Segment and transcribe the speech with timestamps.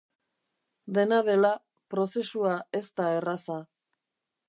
[0.97, 1.53] Dena dela,
[1.95, 3.63] prozesua ez da erraza.